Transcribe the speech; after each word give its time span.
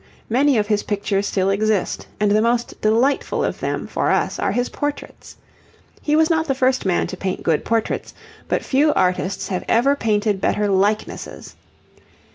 Many 0.31 0.57
of 0.57 0.65
his 0.65 0.81
pictures 0.81 1.27
still 1.27 1.51
exist, 1.51 2.07
and 2.19 2.31
the 2.31 2.41
most 2.41 2.81
delightful 2.81 3.43
of 3.43 3.59
them 3.59 3.85
for 3.85 4.09
us 4.09 4.39
are 4.39 4.51
his 4.51 4.67
portraits. 4.67 5.37
He 6.01 6.15
was 6.15 6.27
not 6.27 6.47
the 6.47 6.55
first 6.55 6.87
man 6.87 7.05
to 7.05 7.15
paint 7.15 7.43
good 7.43 7.63
portraits, 7.63 8.15
but 8.47 8.65
few 8.65 8.93
artists 8.95 9.49
have 9.49 9.63
ever 9.69 9.95
painted 9.95 10.41
better 10.41 10.67
likenesses. 10.69 11.55